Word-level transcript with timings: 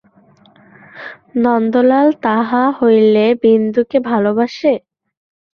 নন্দলাল 1.43 2.07
তাহা 2.23 2.63
হইলে 2.79 3.25
বিন্দুকে 3.43 3.97
ভালোবাসে? 4.09 4.73